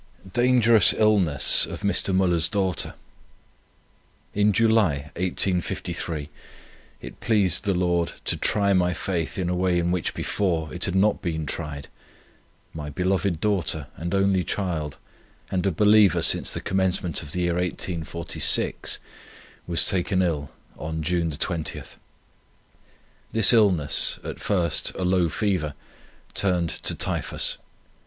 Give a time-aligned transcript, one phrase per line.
[0.33, 2.11] DANGEROUS ILLNESS OF MR.
[2.15, 2.95] MÜLLER'S DAUGHTER.
[4.33, 6.27] "In July, 1853,
[7.01, 10.85] it pleased the Lord to try my faith in a way in which before it
[10.85, 11.87] had not been tried.
[12.73, 14.97] My beloved daughter and only child,
[15.51, 18.97] and a believer since the commencement of the year 1846,
[19.67, 20.49] was taken ill
[20.79, 21.97] on June 20th.
[23.33, 25.75] "This illness, at first a low fever,
[26.33, 27.59] turned to typhus.